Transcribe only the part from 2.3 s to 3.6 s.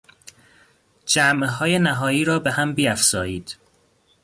به هم بیافزایید.